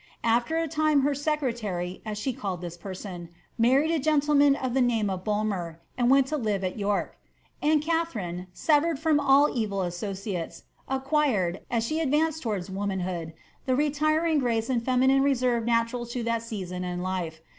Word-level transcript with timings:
After 0.23 0.57
a 0.57 0.67
time 0.67 1.01
her 1.01 1.13
secretary,' 1.13 2.01
as 2.07 2.17
she 2.17 2.33
call^ 2.33 2.59
this 2.59 2.75
person, 2.75 3.29
married 3.59 3.91
a 3.91 3.99
gentleman 3.99 4.55
of 4.55 4.73
the 4.73 4.81
name 4.81 5.11
of 5.11 5.23
Bulmer, 5.23 5.79
and 5.95 6.09
went 6.09 6.25
to 6.29 6.37
live 6.37 6.63
at 6.63 6.75
York; 6.79 7.19
and 7.61 7.83
Katharine, 7.83 8.47
severed 8.51 8.97
from 8.97 9.19
all 9.19 9.51
evil 9.55 9.83
associates, 9.83 10.63
acquired, 10.89 11.59
as 11.69 11.83
she 11.83 11.99
advanced 11.99 12.41
towards 12.41 12.67
womanhood, 12.67 13.33
the 13.67 13.75
retiring 13.75 14.39
grace 14.39 14.71
and 14.71 14.81
feminine 14.83 15.21
leKfve 15.21 15.65
natural 15.65 16.07
to 16.07 16.23
that 16.23 16.41
season 16.41 16.83
in 16.83 17.03
life. 17.03 17.39